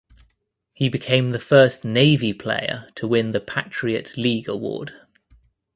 He 0.73 0.89
became 0.89 1.29
the 1.29 1.39
first 1.39 1.85
Navy 1.85 2.33
player 2.33 2.87
to 2.95 3.07
win 3.07 3.33
the 3.33 3.39
Patriot 3.39 4.17
League 4.17 4.49
award. 4.49 4.93